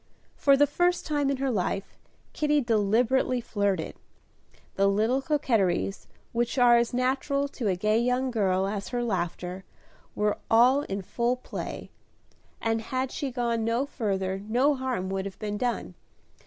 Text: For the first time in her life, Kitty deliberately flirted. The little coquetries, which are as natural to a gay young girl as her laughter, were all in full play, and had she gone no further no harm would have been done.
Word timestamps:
For 0.35 0.57
the 0.57 0.65
first 0.65 1.05
time 1.05 1.29
in 1.29 1.37
her 1.37 1.51
life, 1.51 1.95
Kitty 2.33 2.59
deliberately 2.61 3.39
flirted. 3.39 3.93
The 4.73 4.87
little 4.87 5.21
coquetries, 5.21 6.07
which 6.31 6.57
are 6.57 6.75
as 6.77 6.91
natural 6.91 7.47
to 7.49 7.67
a 7.67 7.75
gay 7.75 7.99
young 7.99 8.31
girl 8.31 8.65
as 8.65 8.87
her 8.87 9.03
laughter, 9.03 9.63
were 10.15 10.39
all 10.49 10.81
in 10.81 11.03
full 11.03 11.35
play, 11.35 11.91
and 12.59 12.81
had 12.81 13.11
she 13.11 13.29
gone 13.29 13.63
no 13.63 13.85
further 13.85 14.39
no 14.47 14.73
harm 14.73 15.07
would 15.11 15.25
have 15.25 15.37
been 15.37 15.59
done. 15.59 15.93